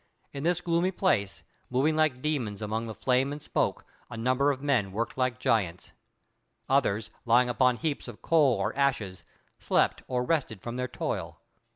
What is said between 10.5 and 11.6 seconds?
from their toil.